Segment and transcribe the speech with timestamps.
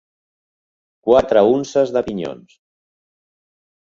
[1.09, 2.59] Quatre unces de pinyons.